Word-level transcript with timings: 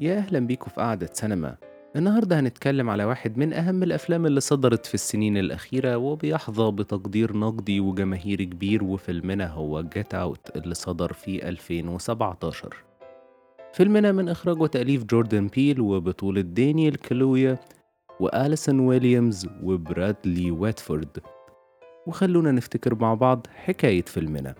يا 0.00 0.18
أهلا 0.18 0.38
بيكم 0.38 0.70
في 0.70 0.80
قعدة 0.80 1.10
سينما. 1.12 1.56
النهاردة 1.96 2.40
هنتكلم 2.40 2.90
على 2.90 3.04
واحد 3.04 3.38
من 3.38 3.52
أهم 3.52 3.82
الأفلام 3.82 4.26
اللي 4.26 4.40
صدرت 4.40 4.86
في 4.86 4.94
السنين 4.94 5.36
الأخيرة 5.36 5.96
وبيحظى 5.96 6.70
بتقدير 6.70 7.36
نقدي 7.36 7.80
وجماهيري 7.80 8.44
كبير 8.46 8.84
وفيلمنا 8.84 9.46
هو 9.46 9.82
جيت 9.82 10.14
أوت 10.14 10.56
اللي 10.56 10.74
صدر 10.74 11.12
في 11.12 11.48
2017 11.48 12.74
فيلمنا 13.72 14.12
من 14.12 14.28
إخراج 14.28 14.60
وتأليف 14.60 15.04
جوردن 15.04 15.46
بيل 15.46 15.80
وبطولة 15.80 16.40
دانيال 16.40 16.96
كلويا 16.96 17.58
وآليسون 18.20 18.80
ويليامز 18.80 19.48
وبرادلي 19.62 20.50
واتفورد. 20.50 21.18
وخلونا 22.06 22.52
نفتكر 22.52 22.94
مع 22.94 23.14
بعض 23.14 23.46
حكاية 23.54 24.02
فيلمنا. 24.02 24.54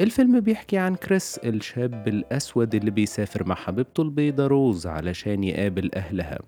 الفيلم 0.00 0.40
بيحكي 0.40 0.78
عن 0.78 0.94
كريس 0.94 1.38
الشاب 1.38 2.08
الأسود 2.08 2.74
اللي 2.74 2.90
بيسافر 2.90 3.46
مع 3.48 3.54
حبيبته 3.54 4.02
البيضة 4.02 4.46
روز 4.46 4.86
علشان 4.86 5.44
يقابل 5.44 5.90
أهلها. 5.94 6.38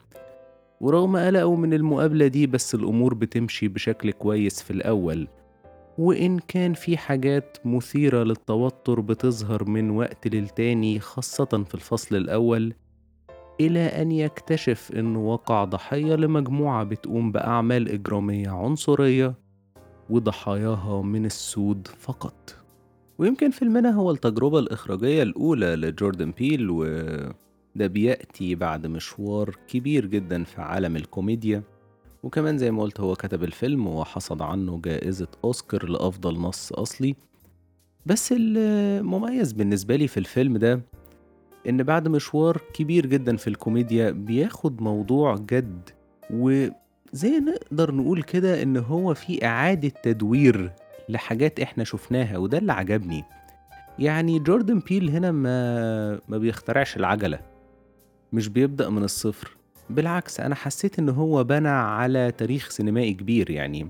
ورغم 0.80 1.16
قلقه 1.16 1.56
من 1.56 1.74
المقابلة 1.74 2.26
دي 2.26 2.46
بس 2.46 2.74
الأمور 2.74 3.14
بتمشي 3.14 3.68
بشكل 3.68 4.12
كويس 4.12 4.62
في 4.62 4.70
الأول. 4.70 5.28
وإن 5.98 6.38
كان 6.38 6.74
في 6.74 6.96
حاجات 6.96 7.58
مثيرة 7.64 8.22
للتوتر 8.22 9.00
بتظهر 9.00 9.64
من 9.64 9.90
وقت 9.90 10.28
للتاني 10.28 11.00
خاصة 11.00 11.64
في 11.68 11.74
الفصل 11.74 12.16
الأول 12.16 12.74
إلى 13.60 13.80
أن 13.80 14.12
يكتشف 14.12 14.92
إنه 14.96 15.18
وقع 15.28 15.64
ضحية 15.64 16.14
لمجموعة 16.14 16.84
بتقوم 16.84 17.32
بأعمال 17.32 17.88
إجرامية 17.88 18.50
عنصرية 18.50 19.34
وضحاياها 20.10 21.02
من 21.02 21.26
السود 21.26 21.88
فقط. 22.00 22.61
ويمكن 23.18 23.50
فيلمنا 23.50 23.90
هو 23.90 24.10
التجربة 24.10 24.58
الإخراجية 24.58 25.22
الأولى 25.22 25.76
لجوردن 25.76 26.30
بيل 26.30 26.70
وده 26.70 27.86
بيأتي 27.86 28.54
بعد 28.54 28.86
مشوار 28.86 29.56
كبير 29.68 30.06
جدا 30.06 30.44
في 30.44 30.60
عالم 30.62 30.96
الكوميديا. 30.96 31.62
وكمان 32.22 32.58
زي 32.58 32.70
ما 32.70 32.82
قلت 32.82 33.00
هو 33.00 33.14
كتب 33.14 33.44
الفيلم 33.44 33.86
وحصد 33.86 34.42
عنه 34.42 34.80
جائزة 34.84 35.28
أوسكار 35.44 35.88
لأفضل 35.88 36.38
نص 36.40 36.72
أصلي. 36.72 37.14
بس 38.06 38.34
المميز 38.36 39.52
بالنسبة 39.52 39.96
لي 39.96 40.08
في 40.08 40.16
الفيلم 40.20 40.56
ده 40.56 40.80
إن 41.68 41.82
بعد 41.82 42.08
مشوار 42.08 42.60
كبير 42.74 43.06
جدا 43.06 43.36
في 43.36 43.48
الكوميديا 43.48 44.10
بياخد 44.10 44.82
موضوع 44.82 45.36
جد 45.36 45.90
وزي 46.30 47.38
نقدر 47.40 47.94
نقول 47.94 48.22
كده 48.22 48.62
إن 48.62 48.76
هو 48.76 49.14
في 49.14 49.44
إعادة 49.46 49.88
تدوير 50.02 50.72
لحاجات 51.08 51.60
إحنا 51.60 51.84
شفناها 51.84 52.38
وده 52.38 52.58
اللي 52.58 52.72
عجبني. 52.72 53.24
يعني 53.98 54.38
جوردن 54.38 54.78
بيل 54.78 55.10
هنا 55.10 55.32
ما 55.32 56.20
ما 56.28 56.38
بيخترعش 56.38 56.96
العجلة 56.96 57.40
مش 58.32 58.48
بيبدأ 58.48 58.88
من 58.88 59.04
الصفر. 59.04 59.56
بالعكس 59.90 60.40
أنا 60.40 60.54
حسيت 60.54 60.98
إن 60.98 61.08
هو 61.08 61.44
بنى 61.44 61.68
على 61.68 62.32
تاريخ 62.38 62.70
سينمائي 62.70 63.14
كبير 63.14 63.50
يعني. 63.50 63.88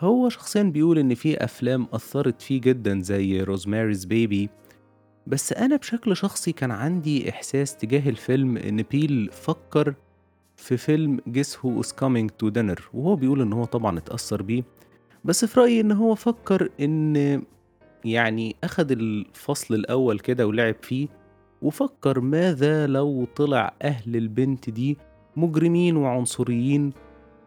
هو 0.00 0.28
شخصيا 0.28 0.62
بيقول 0.62 0.98
إن 0.98 1.14
في 1.14 1.44
أفلام 1.44 1.86
أثرت 1.92 2.42
فيه 2.42 2.60
جدا 2.60 3.00
زي 3.00 3.40
روزماريز 3.40 4.04
بيبي 4.04 4.50
بس 5.26 5.52
أنا 5.52 5.76
بشكل 5.76 6.16
شخصي 6.16 6.52
كان 6.52 6.70
عندي 6.70 7.30
إحساس 7.30 7.76
تجاه 7.76 8.08
الفيلم 8.10 8.56
إن 8.56 8.82
بيل 8.82 9.30
فكر 9.32 9.94
في 10.56 10.76
فيلم 10.76 11.20
جيس 11.28 11.58
هو 11.58 11.82
is 11.82 11.86
coming 11.86 12.28
to 12.42 12.50
dinner 12.50 12.80
وهو 12.94 13.16
بيقول 13.16 13.42
إن 13.42 13.52
هو 13.52 13.64
طبعا 13.64 13.98
اتأثر 13.98 14.42
بيه. 14.42 14.62
بس 15.24 15.44
في 15.44 15.60
رأيي 15.60 15.80
إن 15.80 15.92
هو 15.92 16.14
فكر 16.14 16.68
إن 16.80 17.42
يعني 18.04 18.56
أخد 18.64 18.90
الفصل 18.92 19.74
الأول 19.74 20.18
كده 20.18 20.46
ولعب 20.46 20.74
فيه 20.82 21.08
وفكر 21.62 22.20
ماذا 22.20 22.86
لو 22.86 23.26
طلع 23.36 23.74
أهل 23.82 24.16
البنت 24.16 24.70
دي 24.70 24.98
مجرمين 25.36 25.96
وعنصريين 25.96 26.92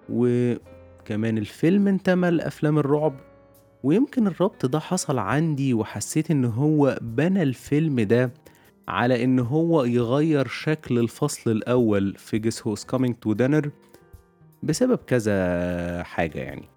وكمان 0.10 1.38
الفيلم 1.38 1.88
انتمى 1.88 2.30
لأفلام 2.30 2.78
الرعب 2.80 3.20
ويمكن 3.84 4.28
الربط 4.28 4.66
ده 4.66 4.80
حصل 4.80 5.18
عندي 5.18 5.74
وحسيت 5.74 6.32
إن 6.32 6.46
هو 6.46 6.98
بنى 7.02 7.44
الفيلم 7.44 8.00
ده 8.02 8.32
على 8.88 9.24
إن 9.24 9.40
هو 9.40 9.84
يغير 9.84 10.48
شكل 10.48 11.00
الفصل 11.00 11.52
الأول 11.52 12.16
في 12.18 12.40
Guess 12.40 12.68
Who's 12.68 12.86
Coming 12.86 13.16
to 13.16 13.34
Dinner 13.34 13.70
بسبب 14.64 14.98
كذا 15.08 16.04
حاجة 16.04 16.40
يعني. 16.40 16.70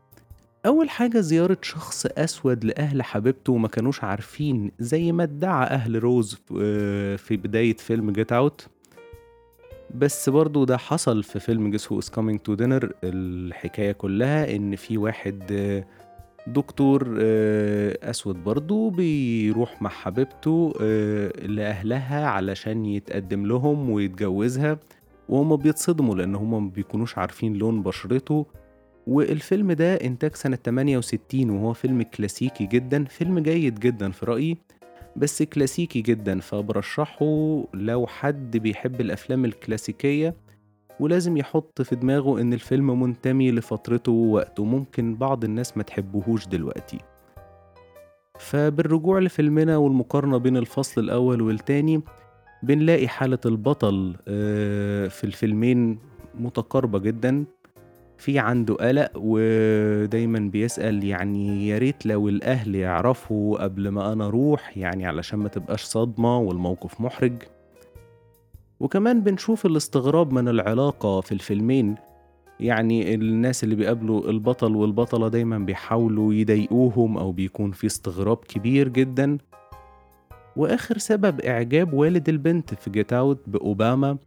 أول 0.66 0.91
حاجة 0.91 1.21
زيارة 1.21 1.59
شخص 1.62 2.06
أسود 2.06 2.65
لأهل 2.65 3.03
حبيبته 3.03 3.53
وما 3.53 3.69
كانوش 3.69 4.04
عارفين 4.04 4.71
زي 4.78 5.12
ما 5.12 5.22
ادعى 5.22 5.66
أهل 5.66 6.03
روز 6.03 6.34
في 7.16 7.37
بداية 7.44 7.77
فيلم 7.77 8.10
Get 8.10 8.32
Out 8.32 8.69
بس 9.94 10.28
برضو 10.28 10.65
ده 10.65 10.76
حصل 10.76 11.22
في 11.22 11.41
فيلم 11.41 11.71
Guess 11.70 11.92
Who 11.92 12.00
is 12.00 12.05
Coming 12.04 12.38
to 12.49 12.56
Dinner 12.59 12.87
الحكاية 13.05 13.93
كلها 13.93 14.56
إن 14.56 14.76
في 14.76 14.99
واحد 14.99 15.43
دكتور 16.47 17.15
أسود 18.03 18.44
برضو 18.44 18.91
بيروح 18.91 19.82
مع 19.82 19.91
حبيبته 19.91 20.72
لأهلها 21.43 22.26
علشان 22.26 22.87
يتقدم 22.87 23.47
لهم 23.47 23.91
ويتجوزها 23.91 24.78
وهم 25.28 25.56
بيتصدموا 25.56 26.15
لأن 26.15 26.34
هم 26.34 26.71
بيكونوش 26.71 27.19
عارفين 27.19 27.55
لون 27.55 27.82
بشرته. 27.82 28.47
والفيلم 29.06 29.72
ده 29.72 29.94
إنتاج 29.94 30.34
سنة 30.37 30.56
68 30.56 31.50
وهو 31.50 31.72
فيلم 31.72 32.03
كلاسيكي 32.03 32.67
جدا. 32.67 33.05
فيلم 33.05 33.39
جيد 33.39 33.81
جدا 33.81 34.11
في 34.11 34.27
رأيي 34.27 34.56
بس 35.17 35.43
كلاسيكي 35.43 36.00
جدا. 36.00 36.41
فبرشحه 36.41 37.65
لو 37.75 38.06
حد 38.06 38.56
بيحب 38.56 39.00
الأفلام 39.00 39.44
الكلاسيكية 39.44 40.34
ولازم 41.00 41.37
يحط 41.37 41.83
في 41.83 41.97
دماغه 41.97 42.41
إن 42.41 42.53
الفيلم 42.53 43.03
منتمي 43.03 43.50
لفترته 43.53 44.12
ووقته. 44.12 44.65
ممكن 44.65 45.15
بعض 45.15 45.44
الناس 45.44 45.77
ما 45.77 45.83
تحبهوش 45.83 46.47
دلوقتي. 46.47 46.99
فبالرجوع 48.38 49.19
لفيلمنا 49.19 49.77
والمقارنة 49.77 50.38
بين 50.38 50.56
الفصل 50.56 51.00
الأول 51.00 51.43
والتاني 51.43 52.00
بنلاقي 52.62 53.09
حالة 53.09 53.38
البطل 53.47 54.15
في 55.11 55.25
الفيلمين 55.25 55.99
متقاربة 56.34 56.99
جدا. 56.99 57.44
في 58.19 58.38
عنده 58.38 58.75
قلق 58.75 59.10
ودايما 59.15 60.38
بيسأل 60.38 61.04
يعني 61.04 61.69
يا 61.69 61.78
ريت 61.78 62.06
لو 62.06 62.28
الأهل 62.28 62.75
يعرفوا 62.75 63.62
قبل 63.65 63.88
ما 63.88 64.12
أنا 64.12 64.27
أروح 64.27 64.78
يعني 64.78 65.06
علشان 65.06 65.38
ما 65.38 65.49
تبقاش 65.49 65.82
صدمة 65.82 66.38
والموقف 66.38 67.00
محرج. 67.00 67.43
وكمان 68.81 69.21
بنشوف 69.21 69.66
الاستغراب 69.66 70.32
من 70.32 70.49
العلاقة 70.49 71.21
في 71.21 71.32
الفيلمين. 71.32 71.94
يعني 72.60 73.15
الناس 73.15 73.65
اللي 73.65 73.75
بيقابلوا 73.75 74.31
البطل 74.31 74.76
والبطلة 74.76 75.28
دايما 75.28 75.59
بيحاولوا 75.59 76.34
يضايقوهم 76.34 77.19
أو 77.19 77.32
بيكون 77.32 77.71
في 77.72 77.87
استغراب 77.87 78.37
كبير 78.37 78.88
جدا. 78.88 79.38
وآخر 80.56 80.99
سبب 80.99 81.41
إعجاب 81.41 81.93
والد 81.93 82.28
البنت 82.28 82.75
في 82.75 82.91
Get 82.91 83.12
Out 83.12 83.42
بأوباما 83.47 84.19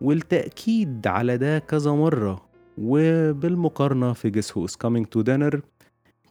والتأكيد 0.00 1.06
على 1.06 1.36
ده 1.36 1.58
كذا 1.58 1.92
مرة. 1.92 2.51
وبالمقارنة 2.78 4.12
في 4.12 4.30
Guess 4.30 4.58
Who 4.58 4.66
Coming 4.66 5.04
to 5.16 5.22
Dinner 5.22 5.58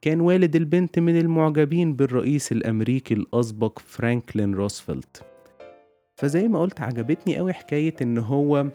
كان 0.02 0.22
والد 0.22 0.56
البنت 0.56 1.00
من 1.00 1.20
المعجبين 1.20 1.94
بالرئيس 1.96 2.52
الأمريكي 2.52 3.14
الأسبق 3.14 3.80
فرانكلين 3.80 4.54
روزفلت. 4.56 5.24
فزي 6.16 6.48
ما 6.48 6.62
قلت 6.62 6.82
عجبتني 6.82 7.38
قوي 7.38 7.54
حكاية 7.54 7.96
إن 8.02 8.18
هو 8.18 8.68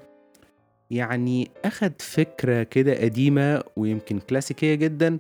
يعني 0.91 1.51
أخد 1.65 1.93
فكرة 1.99 2.63
كده 2.63 2.95
قديمة 3.03 3.63
ويمكن 3.77 4.19
كلاسيكية 4.19 4.75
جدا 4.75 5.19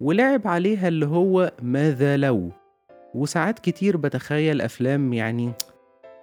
ولعب 0.00 0.48
عليها 0.48 0.88
اللي 0.88 1.06
هو 1.06 1.52
ماذا 1.62 2.16
لو. 2.16 2.50
وساعات 3.14 3.58
كتير 3.58 3.96
بتخيل 3.96 4.60
أفلام 4.60 5.12
يعني 5.12 5.52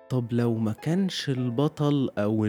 طب 0.10 0.26
لو 0.32 0.56
ما 0.56 0.72
كانش 0.74 1.30
البطل 1.30 2.10
أو 2.18 2.46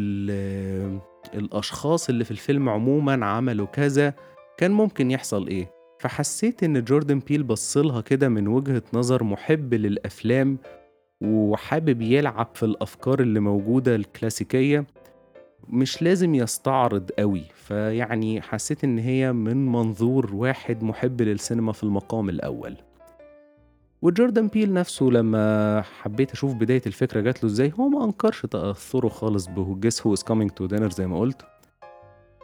الأشخاص 1.34 2.08
اللي 2.08 2.24
في 2.24 2.30
الفيلم 2.30 2.68
عموما 2.68 3.26
عملوا 3.26 3.66
كذا 3.66 4.14
كان 4.58 4.70
ممكن 4.70 5.10
يحصل 5.10 5.48
إيه؟ 5.48 5.70
فحسيت 6.00 6.62
إن 6.62 6.84
جوردن 6.84 7.18
بيل 7.18 7.42
بصلها 7.42 8.00
كده 8.00 8.28
من 8.28 8.48
وجهة 8.48 8.82
نظر 8.94 9.24
محب 9.24 9.74
للأفلام 9.74 10.58
وحابب 11.20 12.02
يلعب 12.02 12.48
في 12.54 12.62
الأفكار 12.62 13.20
اللي 13.20 13.40
موجودة 13.40 13.94
الكلاسيكية 13.94 14.84
مش 15.68 16.02
لازم 16.02 16.34
يستعرض 16.34 17.10
قوي. 17.18 17.42
فيعني 17.54 18.40
حسيت 18.42 18.84
إن 18.84 18.98
هي 18.98 19.32
من 19.32 19.66
منظور 19.72 20.34
واحد 20.34 20.82
محب 20.82 21.22
للسينما 21.22 21.72
في 21.72 21.82
المقام 21.84 22.28
الأول. 22.28 22.76
وجوردن 24.02 24.48
بيل 24.48 24.72
نفسه 24.72 25.06
لما 25.06 25.82
حبيت 25.82 26.32
أشوف 26.32 26.54
بداية 26.54 26.82
الفكرة 26.86 27.20
جات 27.20 27.44
له 27.44 27.50
إزاي 27.50 27.72
هو 27.80 27.88
ما 27.88 28.04
أنكرش 28.04 28.46
تأثره 28.46 29.08
خالص 29.08 29.46
ب 29.46 29.56
Guess 29.56 30.06
Who 30.06 30.12
is 30.12 30.22
Coming 30.22 30.50
to 30.50 30.66
Dinner 30.66 30.90
زي 30.90 31.06
ما 31.06 31.18
قلت. 31.18 31.42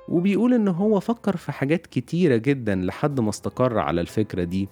وبيقول 0.09 0.55
إن 0.55 0.69
هو 0.69 1.01
فكر 1.01 1.37
في 1.37 1.53
حاجات 1.53 1.87
كتيرة 1.87 2.37
جدا 2.37 2.75
لحد 2.75 3.21
ما 3.21 3.29
استقر 3.31 3.79
على 3.79 4.01
الفكرة 4.01 4.45
دي. 4.45 4.69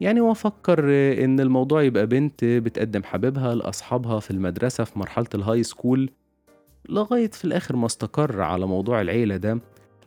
يعني 0.00 0.20
هو 0.20 0.34
فكر 0.34 0.84
إن 1.24 1.40
الموضوع 1.40 1.82
يبقى 1.82 2.06
بنت 2.06 2.44
بتقدم 2.44 3.02
حبيبها 3.02 3.54
لأصحابها 3.54 4.20
في 4.20 4.30
المدرسة 4.30 4.84
في 4.84 4.98
مرحلة 4.98 5.26
ال 5.34 5.62
high 5.62 5.81
school 5.81 6.10
لغاية 6.88 7.30
في 7.30 7.44
الآخر 7.44 7.76
ما 7.76 7.86
استقر 7.86 8.40
على 8.40 8.66
موضوع 8.66 9.00
العيلة 9.00 9.36
ده. 9.36 9.58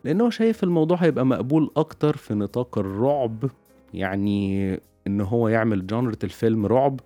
لأن 0.04 0.22
هو 0.22 0.30
شايف 0.30 0.64
الموضوع 0.64 0.98
هيبقى 0.98 1.26
مقبول 1.26 1.72
أكتر 1.78 2.18
في 2.18 2.34
نطاق 2.34 2.78
الرعب 2.78 3.50
يعني 3.94 4.80
إن 5.08 5.22
هو 5.22 5.48
يعمل 5.48 5.88
جانرة 5.88 6.18
الفيلم 6.24 6.66
رعب 6.66 7.00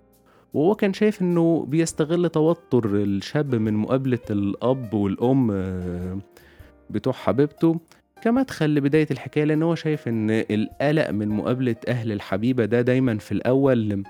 وهو 0.54 0.76
كان 0.76 0.94
شايف 0.94 1.22
إنه 1.22 1.66
بيستغل 1.68 2.30
توتر 2.30 2.86
الشاب 2.96 3.56
من 3.56 3.74
مقابلة 3.74 4.20
الأب 4.30 4.94
والأم 4.94 5.52
آه، 5.52 6.18
بتوع 6.90 7.14
حبيبته 7.14 7.80
كمدخل 8.22 8.76
لبداية 8.76 9.08
الحكاية 9.12 9.44
لأن 9.44 9.64
هو 9.64 9.76
شايف 9.76 10.08
إن 10.08 10.30
القلق 10.30 11.10
من 11.10 11.28
مقابلة 11.30 11.76
أهل 11.88 12.12
الحبيبة 12.12 12.66
ده 12.66 12.82
دايما 12.82 13.18
في 13.18 13.32
الأول 13.32 14.04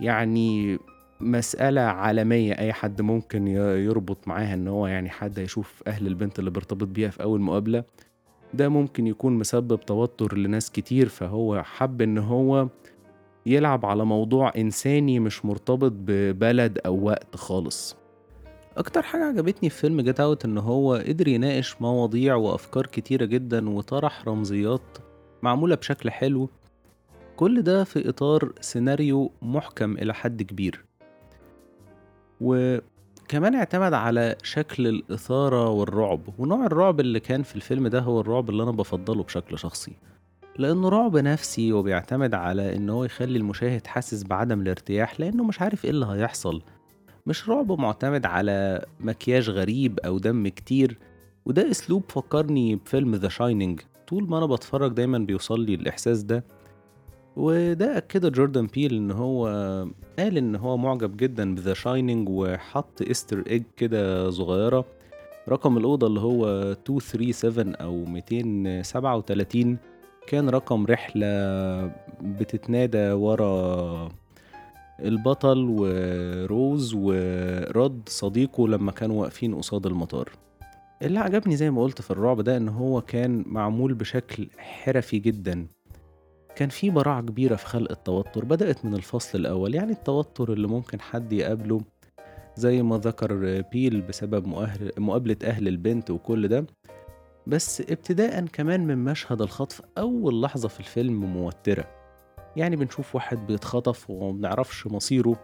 يعني 0.00 0.78
مسألة 1.20 1.80
عالمية 1.80 2.52
أي 2.52 2.72
حد 2.72 3.02
ممكن 3.02 3.46
يربط 3.48 4.28
معاها 4.28 4.54
إن 4.54 4.68
هو 4.68 4.86
يعني 4.86 5.10
حد 5.10 5.38
هيشوف 5.38 5.82
أهل 5.86 6.06
البنت 6.06 6.38
اللي 6.38 6.50
بيرتبط 6.50 6.88
بيها 6.88 7.10
في 7.10 7.22
أول 7.22 7.40
مقابلة. 7.40 7.84
ده 8.54 8.68
ممكن 8.68 9.06
يكون 9.06 9.32
مسبب 9.38 9.80
توتر 9.80 10.36
لناس 10.38 10.70
كتير 10.70 11.08
فهو 11.08 11.62
حب 11.62 12.02
إن 12.02 12.18
هو 12.18 12.68
يلعب 13.46 13.86
على 13.86 14.04
موضوع 14.04 14.52
إنساني 14.56 15.20
مش 15.20 15.44
مرتبط 15.44 15.92
ببلد 15.94 16.78
أو 16.86 17.04
وقت 17.04 17.36
خالص. 17.36 17.96
أكتر 18.76 19.02
حاجة 19.02 19.24
عجبتني 19.24 19.70
في 19.70 19.76
فيلم 19.80 20.00
جيت 20.00 20.20
أوت 20.20 20.44
إن 20.44 20.58
هو 20.58 20.94
قدر 20.94 21.28
يناقش 21.28 21.76
مواضيع 21.80 22.34
وأفكار 22.34 22.86
كتيرة 22.86 23.24
جدا 23.24 23.70
وطرح 23.70 24.28
رمزيات 24.28 24.98
معمولة 25.42 25.74
بشكل 25.74 26.10
حلو. 26.10 26.48
كل 27.36 27.62
ده 27.62 27.84
في 27.84 28.08
إطار 28.08 28.52
سيناريو 28.60 29.32
محكم 29.42 29.92
إلى 29.92 30.14
حد 30.14 30.42
كبير. 30.42 30.84
وكمان 32.40 33.54
اعتمد 33.54 33.92
على 33.92 34.36
شكل 34.42 34.86
الإثارة 34.86 35.68
والرعب. 35.68 36.20
ونوع 36.38 36.66
الرعب 36.66 37.00
اللي 37.00 37.20
كان 37.20 37.42
في 37.42 37.56
الفيلم 37.56 37.88
ده 37.88 38.00
هو 38.00 38.20
الرعب 38.20 38.50
اللي 38.50 38.62
أنا 38.62 38.70
بفضله 38.70 39.22
بشكل 39.22 39.58
شخصي. 39.58 39.92
لأنه 40.58 40.88
رعب 40.88 41.16
نفسي 41.16 41.72
وبيعتمد 41.72 42.34
على 42.34 42.76
إن 42.76 42.90
هو 42.90 43.04
يخلي 43.04 43.38
المشاهد 43.38 43.86
حاسس 43.86 44.22
بعدم 44.22 44.60
الارتياح 44.60 45.20
لأنه 45.20 45.44
مش 45.44 45.60
عارف 45.60 45.84
إيه 45.84 45.90
اللي 45.90 46.06
هيحصل. 46.06 46.62
مش 47.26 47.48
رعب 47.48 47.72
معتمد 47.72 48.26
على 48.26 48.84
مكياج 49.00 49.50
غريب 49.50 49.98
أو 50.00 50.18
دم 50.18 50.48
كتير 50.48 50.98
وده 51.46 51.70
أسلوب 51.70 52.02
فكرني 52.08 52.76
بفيلم 52.76 53.14
The 53.14 53.28
Shining 53.28 53.80
طول 54.08 54.28
ما 54.28 54.38
أنا 54.38 54.46
بتفرج 54.46 54.92
دايما 54.92 55.18
بيوصل 55.18 55.60
لي 55.60 55.74
الإحساس 55.74 56.22
ده. 56.22 56.44
وده 57.36 57.96
أكده 57.98 58.28
جوردان 58.28 58.66
بيل 58.66 58.94
إن 58.94 59.10
هو 59.10 59.46
قال 60.18 60.36
إن 60.38 60.56
هو 60.56 60.76
معجب 60.76 61.16
جدا 61.16 61.54
ب 61.54 61.59
The 61.59 61.74
Shining 61.74 62.28
وحط 62.28 63.02
Easter 63.02 63.42
egg 63.46 63.62
كده 63.76 64.30
صغيرة. 64.30 64.84
رقم 65.48 65.76
الأوضة 65.78 66.06
اللي 66.06 66.20
هو 66.20 66.46
237 66.88 67.74
أو 67.74 68.04
237 68.04 69.78
كان 70.28 70.48
رقم 70.48 70.86
رحلة 70.86 71.26
بتتنادى 72.22 73.12
ورا 73.12 74.08
البطل 75.00 75.66
وروز 75.68 76.94
ورد 76.94 78.02
صديقه 78.08 78.68
لما 78.68 78.92
كانوا 78.92 79.20
واقفين 79.20 79.54
قصاد 79.54 79.86
المطار. 79.86 80.30
اللي 81.02 81.18
عجبني 81.18 81.56
زي 81.56 81.70
ما 81.70 81.82
قلت 81.82 82.02
في 82.02 82.10
الرعب 82.10 82.40
ده 82.40 82.56
إن 82.56 82.68
هو 82.68 83.00
كان 83.00 83.44
معمول 83.46 83.94
بشكل 83.94 84.48
حرفي 84.58 85.18
جدا. 85.18 85.66
كان 86.56 86.68
في 86.68 86.90
براعة 86.90 87.20
كبيرة 87.22 87.56
في 87.56 87.66
خلق 87.66 87.90
التوتر 87.90 88.44
بدأت 88.44 88.84
من 88.84 88.94
الفصل 88.94 89.38
الأول 89.38 89.74
يعني 89.74 89.92
التوتر 89.92 90.52
اللي 90.52 90.68
ممكن 90.68 91.00
حد 91.00 91.32
يقابله 91.32 91.80
زي 92.56 92.82
ما 92.82 92.98
ذكر 92.98 93.62
بيل 93.72 94.00
بسبب 94.02 94.46
مقابلة 94.98 95.36
أهل 95.44 95.68
البنت 95.68 96.10
وكل 96.10 96.48
ده. 96.48 96.66
بس 97.48 97.80
ابتداء 97.80 98.46
كمان 98.46 98.86
من 98.86 99.04
مشهد 99.04 99.42
الخطف 99.42 99.82
أول 99.98 100.42
لحظة 100.42 100.68
في 100.68 100.80
الفيلم 100.80 101.20
موترة. 101.24 101.84
يعني 102.56 102.76
بنشوف 102.76 103.14
واحد 103.14 103.46
بيتخطف 103.46 104.10
ومبنعرفش 104.10 104.86
مصيره 104.86 105.36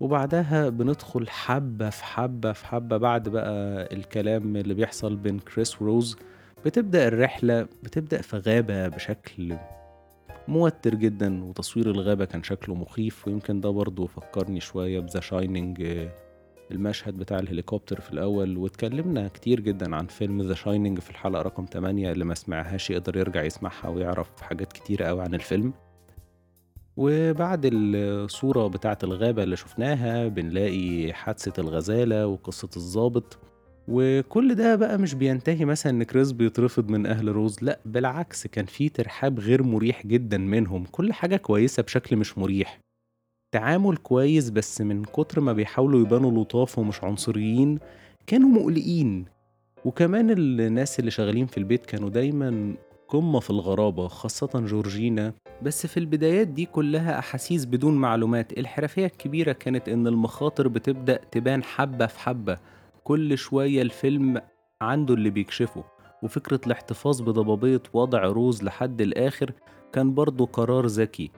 وبعدها 0.00 0.68
بندخل 0.68 1.28
حبة 1.28 1.90
في 1.90 2.04
حبة 2.04 2.52
في 2.52 2.66
حبة 2.66 2.96
بعد 2.96 3.28
بقى 3.28 3.88
الكلام 3.94 4.56
اللي 4.56 4.74
بيحصل 4.74 5.16
بين 5.16 5.38
كريس 5.38 5.82
وروز 5.82 6.16
بتبدأ 6.64 7.08
الرحلة 7.08 7.62
بتبدأ 7.82 8.22
في 8.22 8.36
غابة 8.36 8.88
بشكل 8.88 9.56
موتر 10.48 10.94
جدا 10.94 11.44
وتصوير 11.44 11.90
الغابة 11.90 12.24
كان 12.24 12.42
شكله 12.42 12.74
مخيف 12.74 13.28
ويمكن 13.28 13.60
ده 13.60 13.70
برضه 13.70 14.06
فكرني 14.06 14.60
شوية 14.60 15.00
بذا 15.00 15.20
شايننج 15.20 16.08
المشهد 16.70 17.16
بتاع 17.18 17.38
الهليكوبتر 17.38 18.00
في 18.00 18.12
الأول 18.12 18.56
واتكلمنا 18.56 19.28
كتير 19.28 19.60
جدا 19.60 19.96
عن 19.96 20.06
فيلم 20.06 20.42
The 20.42 20.54
Shining 20.54 20.98
في 20.98 21.10
الحلقة 21.10 21.42
رقم 21.42 21.66
8 21.72 22.12
اللي 22.12 22.24
ما 22.24 22.34
سمعهاش 22.34 22.90
يقدر 22.90 23.16
يرجع 23.16 23.42
يسمعها 23.42 23.88
ويعرف 23.88 24.40
حاجات 24.40 24.72
كتيرة 24.72 25.04
أوي 25.06 25.22
عن 25.22 25.34
الفيلم. 25.34 25.72
وبعد 26.96 27.60
الصورة 27.72 28.66
بتاعة 28.68 28.98
الغابة 29.04 29.42
اللي 29.42 29.56
شفناها 29.56 30.28
بنلاقي 30.28 31.12
حادثة 31.12 31.60
الغزالة 31.62 32.26
وقصة 32.26 32.68
الظابط 32.76 33.38
وكل 33.88 34.54
ده 34.54 34.76
بقى 34.76 34.98
مش 34.98 35.14
بينتهي 35.14 35.64
مثلا 35.64 35.92
إن 35.92 36.02
كريس 36.02 36.32
بيترفض 36.32 36.88
من 36.90 37.06
أهل 37.06 37.28
روز 37.28 37.56
لا 37.62 37.78
بالعكس 37.84 38.46
كان 38.46 38.64
في 38.64 38.88
ترحاب 38.88 39.40
غير 39.40 39.62
مريح 39.62 40.06
جدا 40.06 40.38
منهم. 40.38 40.84
كل 40.84 41.12
حاجة 41.12 41.36
كويسة 41.36 41.82
بشكل 41.82 42.16
مش 42.16 42.38
مريح. 42.38 42.80
تعامل 43.52 43.96
كويس 43.96 44.50
بس 44.50 44.80
من 44.80 45.04
كتر 45.04 45.40
ما 45.40 45.52
بيحاولوا 45.52 46.00
يبانوا 46.00 46.44
لطاف 46.44 46.78
ومش 46.78 47.04
عنصريين 47.04 47.78
كانوا 48.26 48.48
مقلقين. 48.48 49.24
وكمان 49.84 50.30
الناس 50.30 51.00
اللي 51.00 51.10
شغالين 51.10 51.46
في 51.46 51.58
البيت 51.58 51.86
كانوا 51.86 52.08
دايما 52.08 52.74
قمة 53.08 53.40
في 53.40 53.50
الغرابة 53.50 54.08
خاصة 54.08 54.50
جورجينا. 54.54 55.32
بس 55.62 55.86
في 55.86 55.96
البدايات 55.96 56.48
دي 56.48 56.66
كلها 56.66 57.18
أحاسيس 57.18 57.64
بدون 57.64 57.94
معلومات. 57.94 58.58
الحرفية 58.58 59.06
الكبيرة 59.06 59.52
كانت 59.52 59.88
إن 59.88 60.06
المخاطر 60.06 60.68
بتبدأ 60.68 61.20
تبان 61.32 61.62
حبة 61.62 62.06
في 62.06 62.20
حبة. 62.20 62.58
كل 63.04 63.38
شوية 63.38 63.82
الفيلم 63.82 64.40
عنده 64.80 65.14
اللي 65.14 65.30
بيكشفه. 65.30 65.84
وفكرة 66.22 66.60
الاحتفاظ 66.66 67.20
بضبابية 67.20 67.82
وضع 67.92 68.24
روز 68.24 68.62
لحد 68.62 69.00
الآخر 69.00 69.52
كان 69.92 70.14
برضه 70.14 70.46
قرار 70.46 70.86
ذكي. 70.86 71.30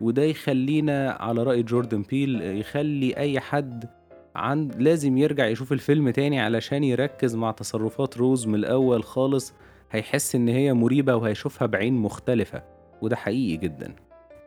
وده 0.00 0.22
يخلينا 0.22 1.10
على 1.10 1.42
رأي 1.42 1.62
جوردن 1.62 2.02
بيل 2.02 2.42
يخلي 2.42 3.16
أي 3.16 3.40
حد 3.40 3.88
عند 4.36 4.74
لازم 4.82 5.18
يرجع 5.18 5.46
يشوف 5.46 5.72
الفيلم 5.72 6.10
تاني 6.10 6.40
علشان 6.40 6.84
يركز 6.84 7.36
مع 7.36 7.50
تصرفات 7.50 8.18
روز 8.18 8.46
من 8.46 8.54
الأول 8.54 9.04
خالص 9.04 9.54
هيحس 9.90 10.34
إن 10.34 10.48
هي 10.48 10.72
مريبة 10.74 11.16
وهيشوفها 11.16 11.66
بعين 11.66 11.94
مختلفة 11.94 12.62
وده 13.02 13.16
حقيقي 13.16 13.56
جدا. 13.56 13.94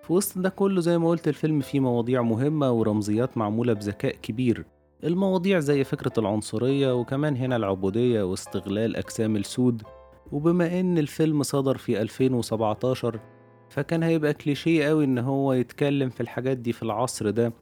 في 0.03 0.13
وسط 0.13 0.37
ده 0.37 0.49
كله 0.49 0.81
زي 0.81 0.97
ما 0.97 1.09
قلت 1.09 1.27
الفيلم 1.27 1.59
فيه 1.59 1.79
مواضيع 1.79 2.21
مهمة 2.21 2.71
ورمزيات 2.71 3.37
معمولة 3.37 3.73
بذكاء 3.73 4.15
كبير. 4.15 4.65
المواضيع 5.03 5.59
زي 5.59 5.83
فكرة 5.83 6.13
العنصرية 6.17 6.95
وكمان 6.95 7.35
هنا 7.35 7.55
العبودية 7.55 8.23
واستغلال 8.23 8.95
أجسام 8.95 9.35
السود. 9.35 9.83
وبما 10.31 10.79
إن 10.79 10.97
الفيلم 10.97 11.43
صدر 11.43 11.77
في 11.77 12.01
2017 12.01 13.19
فكان 13.69 14.03
هيبقى 14.03 14.33
كليشيه 14.33 14.85
قوي 14.87 15.03
إن 15.03 15.17
هو 15.17 15.53
يتكلم 15.53 16.09
في 16.09 16.21
الحاجات 16.21 16.57
دي 16.57 16.73
في 16.73 16.83
العصر 16.83 17.29
ده. 17.29 17.53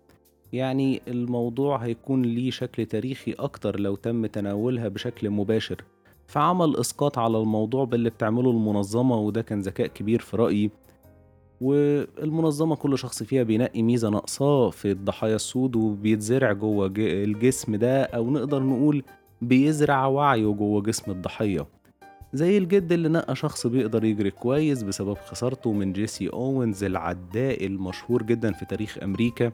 يعني 0.53 1.01
الموضوع 1.07 1.77
هيكون 1.77 2.21
ليه 2.21 2.51
شكل 2.51 2.85
تاريخي 2.85 3.33
أكتر 3.33 3.79
لو 3.79 3.95
تم 3.95 4.25
تناولها 4.25 4.87
بشكل 4.87 5.29
مباشر. 5.29 5.81
فعمل 6.27 6.77
إسقاط 6.77 7.17
على 7.17 7.37
الموضوع 7.37 7.85
باللي 7.85 8.09
بتعمله 8.09 8.51
المنظمة 8.51 9.17
وده 9.17 9.41
كان 9.41 9.61
ذكاء 9.61 9.87
كبير 9.87 10.19
في 10.19 10.37
رأيي. 10.37 10.71
والمنظمة 11.61 12.75
كل 12.75 12.97
شخص 12.97 13.23
فيها 13.23 13.43
بينقي 13.43 13.81
ميزة 13.83 14.09
ناقصاه 14.09 14.69
في 14.69 14.91
الضحايا 14.91 15.35
السود 15.35 15.75
وبيتزرع 15.75 16.51
جوه 16.53 16.93
الجسم 16.97 17.75
ده 17.75 18.03
أو 18.03 18.31
نقدر 18.31 18.63
نقول 18.63 19.03
بيزرع 19.41 20.05
وعيه 20.05 20.47
جوه 20.47 20.81
جسم 20.81 21.11
الضحية. 21.11 21.65
زي 22.33 22.57
الجد 22.57 22.91
اللي 22.91 23.09
نقى 23.09 23.35
شخص 23.35 23.67
بيقدر 23.67 24.03
يجري 24.03 24.31
كويس 24.31 24.83
بسبب 24.83 25.17
خسارته 25.17 25.73
من 25.73 25.93
جيسي 25.93 26.29
أوينز 26.29 26.83
العداء 26.83 27.65
المشهور 27.65 28.23
جدا 28.23 28.51
في 28.53 28.65
تاريخ 28.65 28.97
أمريكا. 29.03 29.51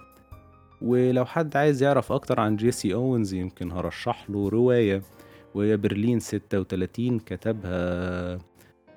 ولو 0.81 1.25
حد 1.25 1.55
عايز 1.57 1.83
يعرف 1.83 2.11
أكتر 2.11 2.39
عن 2.39 2.55
جيسي 2.55 2.93
أوينز 2.93 3.33
يمكن 3.33 3.71
هرشح 3.71 4.29
له 4.29 4.49
رواية 4.49 5.01
وهي 5.55 5.77
برلين 5.77 6.19
36 6.19 7.19
كتبها 7.19 8.37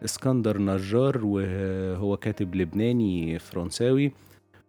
إسكندر 0.05 0.63
نجار 0.63 1.21
وهو 1.25 2.17
كاتب 2.17 2.55
لبناني 2.55 3.39
فرنساوي. 3.39 4.13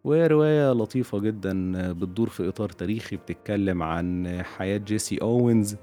وهي 0.03 0.27
رواية 0.27 0.71
لطيفة 0.73 1.19
جدا 1.19 1.71
بتدور 1.91 2.29
في 2.29 2.47
إطار 2.47 2.69
تاريخي 2.69 3.15
بتتكلم 3.15 3.83
عن 3.83 4.27
حياة 4.43 4.77
جيسي 4.77 5.17
أوينز. 5.21 5.75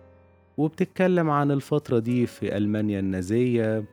وبتتكلم 0.56 1.30
عن 1.30 1.50
الفترة 1.50 1.98
دي 1.98 2.26
في 2.26 2.56
ألمانيا 2.56 3.00
النازية 3.00 3.84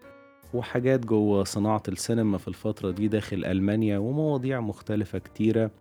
وحاجات 0.53 1.05
جوه 1.05 1.43
صناعة 1.43 1.83
السينما 1.87 2.37
في 2.37 2.47
الفترة 2.47 2.91
دي 2.91 3.07
داخل 3.07 3.45
ألمانيا 3.45 3.97
ومواضيع 3.97 4.59
مختلفة 4.59 5.19
كتيرة. 5.19 5.71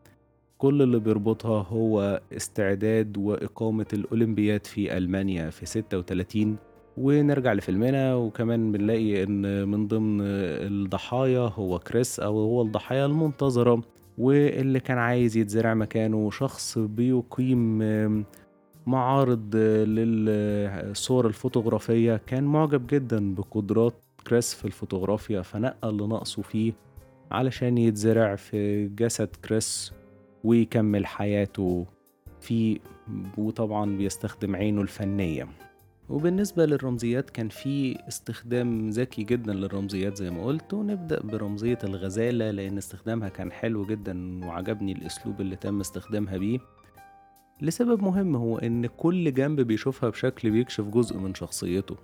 كل 0.58 0.82
اللي 0.82 0.99
بيربطها 0.99 1.62
هو 1.62 2.20
استعداد 2.37 3.16
وإقامة 3.18 3.87
الأولمبياد 3.92 4.66
في 4.66 4.97
ألمانيا 4.97 5.50
في 5.50 5.66
36 5.66 6.56
ونرجع 6.97 7.52
لفيلمنا 7.52 8.14
وكمان 8.14 8.73
بنلاقي 8.73 9.23
إن 9.23 9.68
من 9.68 9.87
ضمن 9.88 10.20
الضحايا 10.20 11.40
هو 11.40 11.78
كريس 11.78 12.20
أو 12.20 12.38
هو 12.38 12.62
الضحايا 12.62 13.06
المنتظرة 13.06 13.82
واللي 14.18 14.80
كان 14.80 14.99
عايز 14.99 15.37
يتزرع 15.37 15.75
مكانه 15.75 16.30
شخص 16.30 16.78
بيقيم 16.78 17.82
معارض 18.88 19.57
للصور 19.57 21.26
الفوتوغرافية. 21.26 22.21
كان 22.26 22.45
معجب 22.45 22.87
جدا 22.87 23.35
بقدرات 23.35 23.95
كريس 24.26 24.54
في 24.54 24.64
الفوتوغرافيا 24.64 25.42
فنقى 25.42 25.88
اللي 25.88 26.07
ناقصه 26.07 26.42
فيه 26.42 26.73
علشان 27.30 27.78
يتزرع 27.78 28.37
في 28.37 28.88
جسد 28.88 29.28
كريس 29.45 29.92
ويكمل 30.45 31.07
حياته 31.07 31.87
فيه 32.40 32.78
وطبعا 33.38 33.97
بيستخدم 33.97 34.57
عينه 34.57 34.83
الفنية. 34.83 35.49
وبالنسبة 36.09 36.66
للرمزيات 36.66 37.30
كان 37.30 37.49
في 37.49 37.99
استخدام 38.09 38.90
ذكي 38.90 39.23
جدا 39.23 39.52
للرمزيات 39.54 40.16
زي 40.16 40.30
ما 40.30 40.45
قلت. 40.45 40.75
ونبدأ 40.75 41.21
برمزية 41.23 41.78
الغزالة 41.85 42.50
لأن 42.50 42.78
استخدامها 42.78 43.28
كان 43.28 43.52
حلو 43.52 43.87
جدا 43.87 44.45
وعجبني 44.45 44.92
الأسلوب 44.92 45.40
اللي 45.40 45.57
تم 45.57 45.80
استخدامها 45.80 46.37
بيه. 46.37 46.59
لسبب 47.61 48.03
مهم 48.03 48.37
هو 48.37 48.59
إن 48.59 48.87
كل 48.87 49.35
جنب 49.35 49.61
بيشوفها 49.61 50.09
بشكل 50.11 50.50
بيكشف 50.50 50.85
جزء 50.85 51.17
من 51.17 51.35
شخصيته. 51.35 51.97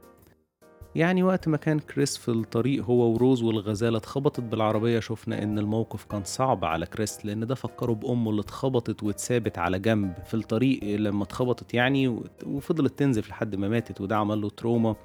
يعني 0.95 1.23
وقت 1.23 1.49
ما 1.49 1.57
كان 1.57 1.79
كريس 1.79 2.17
في 2.17 2.29
الطريق 2.29 2.85
هو 2.85 3.13
وروز 3.13 3.43
والغزالة 3.43 3.99
اتخبطت 3.99 4.41
بالعربية 4.41 5.01
شفنا 5.01 5.43
إن 5.43 5.59
الموقف 5.59 6.05
كان 6.05 6.25
صعب 6.25 6.65
على 6.65 6.87
كريس 6.87 7.27
لأن 7.27 7.47
ده 7.47 7.55
فكره 7.55 7.93
بأمه 7.93 8.31
اللي 8.31 8.41
اتخبطت 8.41 9.03
واتسابت 9.03 9.59
على 9.59 9.79
جنب 9.79 10.15
في 10.27 10.35
الطريق 10.35 10.85
لما 10.85 11.23
اتخبطت 11.25 11.75
يعني 11.75 12.23
وفضلت 12.47 12.99
تنزف 12.99 13.29
لحد 13.29 13.57
ما 13.57 13.69
ماتت 13.69 14.01
وده 14.01 14.17
عمل 14.17 14.41
له 14.41 14.51
trauma. 14.51 14.97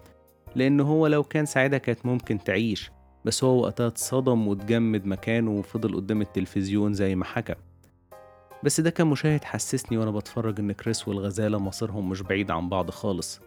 لأن 0.55 0.79
هو 0.79 1.07
لو 1.07 1.23
كان 1.23 1.45
ساعدها 1.45 1.79
كانت 1.79 2.05
ممكن 2.05 2.43
تعيش 2.43 2.91
بس 3.25 3.43
هو 3.43 3.61
وقتها 3.61 3.87
اتصدم 3.87 4.47
واتجمد 4.47 5.05
مكانه 5.05 5.51
وفضل 5.51 5.95
قدام 5.95 6.21
التلفزيون 6.21 6.93
زي 6.93 7.15
ما 7.15 7.25
حكى. 7.25 7.55
بس 8.63 8.81
ده 8.81 8.89
كان 8.89 9.07
مشاهد 9.07 9.43
حسسني 9.43 9.97
وأنا 9.97 10.11
بتفرج 10.11 10.59
إن 10.59 10.71
كريس 10.71 11.07
والغزالة 11.07 11.57
مصيرهم 11.59 12.09
مش 12.09 12.21
بعيد 12.21 12.51
عن 12.51 12.69
بعض 12.69 12.89
خالص 12.91 13.41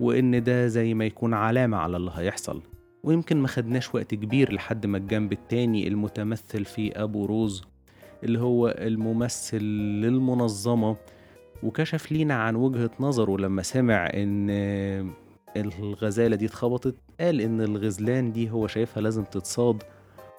وإن 0.00 0.42
ده 0.42 0.66
زي 0.66 0.94
ما 0.94 1.04
يكون 1.04 1.34
علامة 1.34 1.76
على 1.76 1.96
اللي 1.96 2.10
هيحصل. 2.14 2.62
ويمكن 3.04 3.36
ما 3.36 3.48
خدناش 3.48 3.94
وقت 3.94 4.14
كبير 4.14 4.52
لحد 4.52 4.86
ما 4.86 4.98
الجنب 4.98 5.32
التاني 5.32 5.88
المتمثل 5.88 6.64
في 6.64 7.02
أبو 7.02 7.24
روز 7.26 7.64
اللي 8.24 8.38
هو 8.40 8.68
الممثل 8.78 9.62
للمنظمة 10.02 10.96
وكشف 11.62 12.12
لينا 12.12 12.34
عن 12.34 12.56
وجهة 12.56 12.90
نظره 13.00 13.36
لما 13.38 13.62
سمع 13.62 14.06
إن 14.14 14.50
الغزالة 15.56 16.36
دي 16.36 16.46
اتخبطت 16.46 16.94
قال 17.20 17.40
إن 17.40 17.60
الغزلان 17.60 18.32
دي 18.32 18.50
هو 18.50 18.66
شايفها 18.66 19.00
لازم 19.00 19.24
تتصاد 19.24 19.82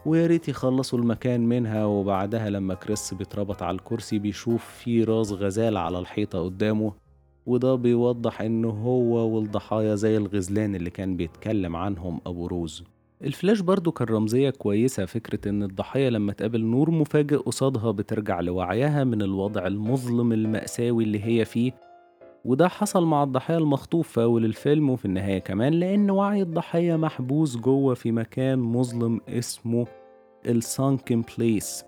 ويا 0.05 0.27
ريت 0.27 0.49
يخلصوا 0.49 0.99
المكان 0.99 1.41
منها 1.49 1.85
وبعدها 1.85 2.49
لما 2.49 2.73
كريس 2.73 3.13
بيتربط 3.13 3.63
على 3.63 3.75
الكرسي 3.75 4.19
بيشوف 4.19 4.65
في 4.65 5.03
راس 5.03 5.31
غزالة 5.31 5.79
على 5.79 5.99
الحيطة 5.99 6.43
قدامه 6.45 6.93
وده 7.45 7.75
بيوضح 7.75 8.41
إنه 8.41 8.69
هو 8.69 9.29
والضحايا 9.35 9.95
زي 9.95 10.17
الغزلان 10.17 10.75
اللي 10.75 10.89
كان 10.89 11.15
بيتكلم 11.15 11.75
عنهم 11.75 12.21
أبو 12.25 12.47
روز. 12.47 12.83
الفلاش 13.23 13.59
برضو 13.59 13.91
كان 13.91 14.07
رمزية 14.07 14.49
كويسة 14.49 15.05
فكرة 15.05 15.49
إن 15.49 15.63
الضحية 15.63 16.09
لما 16.09 16.33
تقابل 16.33 16.61
نور 16.65 16.91
مفاجئ 16.91 17.35
قصادها 17.37 17.91
بترجع 17.91 18.39
لوعيها 18.39 19.03
من 19.03 19.21
الوضع 19.21 19.67
المظلم 19.67 20.33
المأساوي 20.33 21.03
اللي 21.03 21.25
هي 21.25 21.45
فيه. 21.45 21.71
وده 22.46 22.67
حصل 22.67 23.05
مع 23.05 23.24
الضحية 23.24 23.58
المخطوف 23.58 24.08
في 24.08 24.22
أول 24.22 24.46
الفيلم 24.46 24.89
وفي 24.89 25.05
النهاية 25.05 25.39
كمان 25.39 25.74
لأن 25.74 26.12
وعي 26.12 26.41
الضحية 26.41 26.96
محبوس 26.96 27.58
جوه 27.58 27.93
في 27.93 28.12
مكان 28.12 28.60
مظلم 28.60 29.22
اسمه 29.29 29.88
ال 30.45 30.57
Sunken 30.57 31.23
Place 31.38 31.85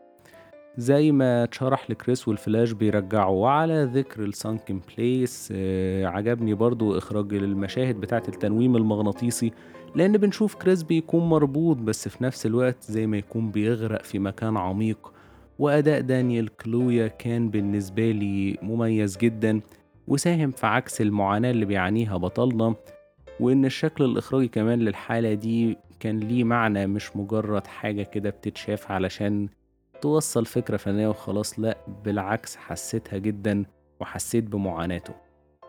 زي 0.78 1.12
ما 1.12 1.44
اتشرح 1.44 1.90
لكريس 1.90 2.28
والفلاش 2.28 2.72
بيرجعوا 2.72 3.42
وعلى 3.44 3.90
ذكر 3.94 4.24
ال 4.24 4.32
Sunken 4.32 4.82
Place 4.98 5.50
آه 5.56 6.06
عجبني 6.06 6.54
برضو 6.54 6.98
إخراج 6.98 7.34
المشاهد 7.34 7.96
بتاعة 7.96 8.24
التنويم 8.28 8.76
المغناطيسي 8.76 9.52
لأن 9.96 10.18
بنشوف 10.18 10.56
كريس 10.56 10.84
بيكون 10.84 11.30
مربوط 11.30 11.78
بس 11.78 12.08
في 12.08 12.24
نفس 12.24 12.46
الوقت 12.46 12.84
زي 12.84 13.08
ما 13.08 13.18
يكون 13.18 13.52
بيغرق 13.52 14.04
في 14.04 14.20
مكان 14.20 14.58
عميق. 14.58 15.12
وأداء 15.60 16.02
دانيال 16.02 16.56
كالويا 16.58 17.08
كان 17.08 17.50
بالنسبة 17.50 18.12
لي 18.12 18.58
مميز 18.62 19.18
جدا. 19.18 19.62
وساهم 20.12 20.52
في 20.52 20.68
عكس 20.68 21.02
المعاناة 21.02 21.52
اللي 21.52 21.66
بيعانيها 21.66 22.18
بطلنا 22.18 22.76
وإن 23.40 23.66
الشكل 23.66 24.04
الإخراجي 24.04 24.48
كمان 24.48 24.80
للحالة 24.80 25.34
دي 25.34 25.78
كان 26.00 26.20
ليه 26.20 26.44
معنى 26.44 26.88
مش 26.88 27.16
مجرد 27.16 27.68
حاجة 27.68 28.04
كده 28.04 28.30
بتتشاف 28.30 28.92
علشان 28.92 29.50
توصل 30.02 30.46
فكرة 30.46 30.78
فنية 30.78 31.08
وخلاص 31.08 31.60
لأ 31.60 31.78
بالعكس 32.06 32.56
حسيتها 32.56 33.18
جدا 33.18 33.66
وحسيت 34.00 34.44
بمعاناته. 34.44 35.14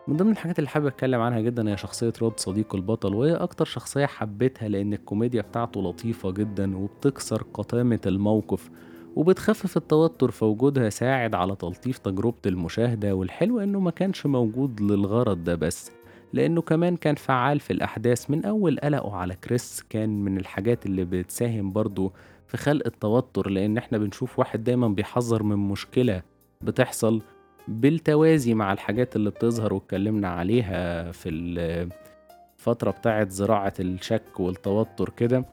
من 0.07 0.17
ضمن 0.17 0.31
الحاجات 0.31 0.59
اللي 0.59 0.69
حابب 0.69 0.85
أتكلم 0.85 1.21
عنها 1.21 1.39
جدا 1.39 1.71
هي 1.71 1.77
شخصية 1.77 2.13
رود 2.21 2.39
صديق 2.39 2.75
البطل 2.75 3.15
وهي 3.15 3.33
أكتر 3.33 3.65
شخصية 3.65 4.05
حبيتها 4.05 4.69
لأن 4.69 4.93
الكوميديا 4.93 5.41
بتاعته 5.41 5.81
لطيفة 5.81 6.31
جدا 6.31 6.77
وبتكسر 6.77 7.43
قطامة 7.53 7.99
الموقف. 8.05 8.69
وبتخفف 9.15 9.77
التوتر 9.77 10.31
فوجودها 10.31 10.89
ساعد 10.89 11.35
على 11.35 11.55
تلطيف 11.55 11.97
تجربة 11.97 12.37
المشاهدة 12.45 13.15
والحلو 13.15 13.59
إنه 13.59 13.79
ما 13.79 13.91
كانش 13.91 14.25
موجود 14.25 14.81
للغرض 14.81 15.43
ده 15.43 15.55
بس 15.55 15.91
لإنه 16.33 16.61
كمان 16.61 16.95
كان 16.95 17.15
فعال 17.15 17.59
في 17.59 17.73
الأحداث 17.73 18.29
من 18.29 18.45
أول 18.45 18.79
قلقه 18.79 19.15
على 19.15 19.35
كريس 19.35 19.83
كان 19.89 20.23
من 20.23 20.37
الحاجات 20.37 20.85
اللي 20.85 21.05
بتساهم 21.05 21.71
برضه 21.73 22.11
في 22.47 22.57
خلق 22.57 22.85
التوتر 22.85 23.49
لأن 23.49 23.77
إحنا 23.77 23.97
بنشوف 23.97 24.39
واحد 24.39 24.63
دايما 24.63 24.87
بيحذر 24.87 25.43
من 25.43 25.55
مشكلة 25.55 26.21
بتحصل 26.61 27.21
بالتوازي 27.67 28.53
مع 28.53 28.73
الحاجات 28.73 29.15
اللي 29.15 29.29
بتظهر 29.29 29.73
واتكلمنا 29.73 30.27
عليها 30.29 31.11
في 31.11 31.29
الفترة 31.29 32.91
بتاعت 32.91 33.29
زراعة 33.31 33.73
الشك 33.79 34.39
والتوتر 34.39 35.09
كده. 35.09 35.45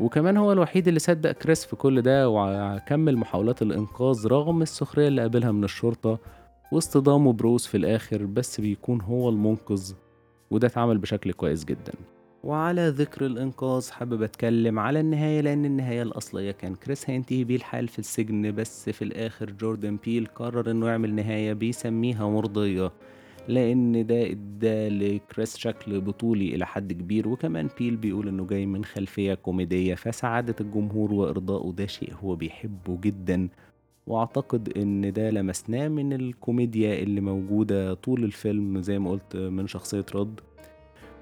وكمان 0.00 0.36
هو 0.36 0.52
الوحيد 0.52 0.88
اللي 0.88 1.00
صدق 1.00 1.32
كريس 1.32 1.64
في 1.64 1.76
كل 1.76 2.02
ده 2.02 2.28
وكمل 2.30 3.16
محاولات 3.16 3.62
الإنقاذ 3.62 4.26
رغم 4.26 4.62
السخرية 4.62 5.08
اللي 5.08 5.20
قابلها 5.20 5.52
من 5.52 5.64
الشرطة 5.64 6.18
واصطدامه 6.72 7.32
بروس 7.32 7.66
في 7.66 7.76
الآخر 7.76 8.24
بس 8.24 8.60
بيكون 8.60 9.00
هو 9.00 9.28
المنقذ 9.28 9.92
وده 10.50 10.66
اتعمل 10.66 10.98
بشكل 10.98 11.32
كويس 11.32 11.64
جدا. 11.64 11.92
وعلى 12.44 12.88
ذكر 12.88 13.26
الإنقاذ 13.26 13.90
حابب 13.90 14.22
أتكلم 14.22 14.78
على 14.78 15.00
النهاية 15.00 15.40
لأن 15.40 15.64
النهاية 15.64 16.02
الأصلية 16.02 16.50
كان 16.50 16.74
كريس 16.74 17.10
هينتهي 17.10 17.44
بيه 17.44 17.56
الحال 17.56 17.88
في 17.88 17.98
السجن 17.98 18.54
بس 18.54 18.90
في 18.90 19.02
الآخر 19.02 19.50
جوردن 19.50 19.98
بيل 20.04 20.26
قرر 20.34 20.70
إنه 20.70 20.86
يعمل 20.88 21.14
نهاية 21.14 21.52
بيسميها 21.52 22.28
مرضية. 22.28 22.92
لأن 23.50 24.06
ده 24.06 24.26
إدى 24.30 24.88
لكريس 24.88 25.56
شكل 25.56 26.00
بطولي 26.00 26.54
إلى 26.54 26.66
حد 26.66 26.92
كبير 26.92 27.28
وكمان 27.28 27.68
بيل 27.78 27.96
بيقول 27.96 28.28
إنه 28.28 28.46
جاي 28.46 28.66
من 28.66 28.84
خلفية 28.84 29.34
كوميدية 29.34 29.94
فسعادة 29.94 30.54
الجمهور 30.60 31.12
وإرضائه 31.12 31.72
ده 31.72 31.86
شيء 31.86 32.12
هو 32.24 32.34
بيحبه 32.34 32.98
جدا. 33.00 33.48
وأعتقد 34.06 34.78
إن 34.78 35.12
ده 35.12 35.30
لمسناه 35.30 35.88
من 35.88 36.12
الكوميديا 36.12 36.98
اللي 37.02 37.20
موجودة 37.20 37.94
طول 37.94 38.24
الفيلم 38.24 38.80
زي 38.82 38.98
ما 38.98 39.10
قلت 39.10 39.36
من 39.36 39.66
شخصية 39.66 40.06
رد. 40.14 40.40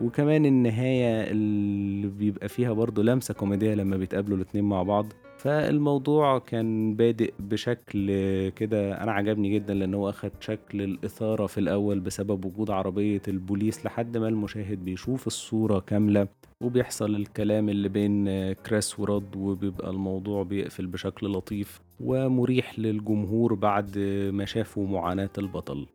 وكمان 0.01 0.47
النهاية 0.47 1.31
اللي 1.31 2.07
بيبقى 2.09 2.49
فيها 2.49 2.73
برضه 2.73 3.03
لمسة 3.03 3.35
كوميدية 3.35 3.75
لما 3.75 3.97
بيتقابلوا 3.97 4.37
الاتنين 4.37 4.65
مع 4.65 4.83
بعض. 4.83 5.07
فالموضوع 5.39 6.39
كان 6.39 6.95
بادئ 6.95 7.33
بشكل 7.39 8.09
كده 8.49 9.03
أنا 9.03 9.13
عجبني 9.13 9.55
جدا 9.55 9.75
لأن 9.75 9.95
هو 9.95 10.11
أخد 10.11 10.31
شكل 10.41 10.83
الإثارة 10.83 11.47
في 11.47 11.59
الأول 11.59 12.01
بسبب 12.01 12.45
وجود 12.45 12.71
عربية 12.71 13.23
البوليس 13.29 13.87
لحد 13.87 14.17
ما 14.17 14.29
المشاهد 14.29 14.85
بيشوف 14.85 15.27
الصورة 15.27 15.81
كاملة 15.81 16.29
وبيحصل 16.63 17.15
الكلام 17.15 17.69
اللي 17.69 17.89
بين 17.89 18.53
كريس 18.53 19.01
ورد 19.01 19.37
وبيبقى 19.37 19.91
الموضوع 19.91 20.43
بيقفل 20.43 20.87
بشكل 20.87 21.27
لطيف 21.27 21.81
ومريح 22.01 22.79
للجمهور 22.79 23.55
بعد 23.55 23.99
ما 24.33 24.45
شافوا 24.45 24.87
معاناة 24.87 25.31
البطل. 25.39 25.87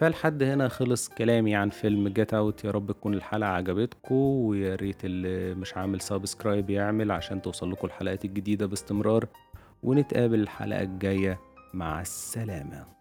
فلحد 0.00 0.42
هنا 0.42 0.68
خلص 0.68 1.08
كلامي 1.08 1.54
عن 1.54 1.70
فيلم 1.70 2.08
Get 2.08 2.34
Out 2.34 2.64
يا 2.64 2.70
رب 2.70 2.92
تكون 2.92 3.14
الحلقة 3.14 3.50
عجبتكم 3.50 4.14
ويا 4.14 4.74
ريت 4.74 5.04
اللي 5.04 5.54
مش 5.54 5.76
عامل 5.76 6.00
subscribe 6.00 6.70
يعمل 6.70 7.10
عشان 7.10 7.42
توصل 7.42 7.72
لكم 7.72 7.86
الحلقات 7.86 8.24
الجديدة 8.24 8.66
باستمرار. 8.66 9.26
ونتقابل 9.82 10.40
الحلقة 10.40 10.82
الجاية. 10.82 11.40
مع 11.74 12.00
السلامة. 12.00 12.99